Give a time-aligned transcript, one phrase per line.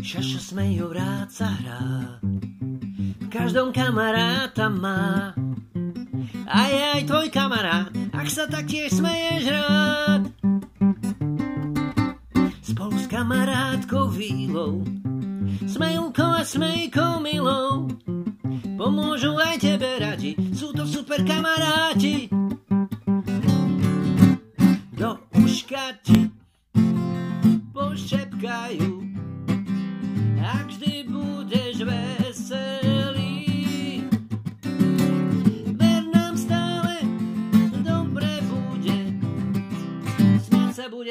[0.00, 2.16] Šaša smejú, rád sa hrá.
[3.20, 5.36] V každom kamaráta má.
[6.50, 10.22] A je aj tvoj kamarát, ak sa taktiež smeješ rád.
[12.64, 14.82] Spolu s kamarátkou Vílou,
[15.68, 17.86] smejúkou a smejkou milou,
[18.80, 22.26] pomôžu aj tebe radi, sú to super kamaráti.
[24.96, 26.32] Do uška ti
[27.70, 28.99] pošepkajú,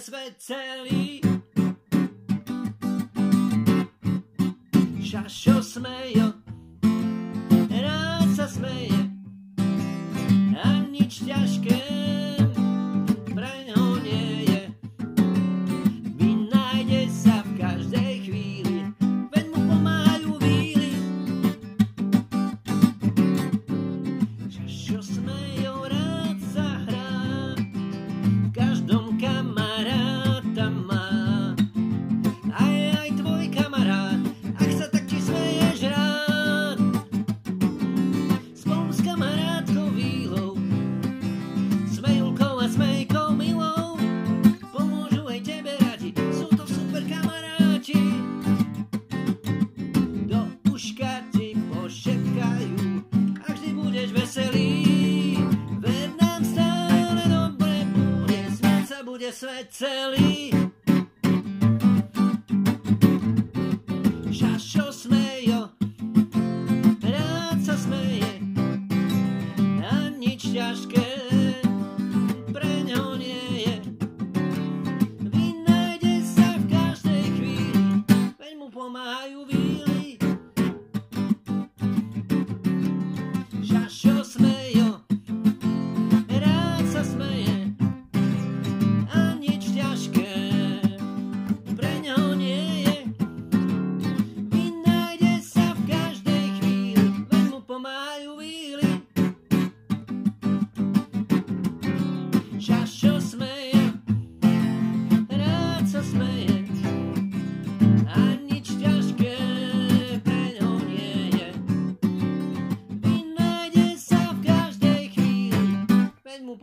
[0.00, 1.20] ve sveceli.
[5.10, 5.59] Šašo
[59.60, 60.29] I tell you?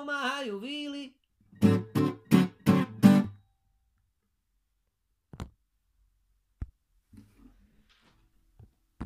[0.00, 1.89] Como a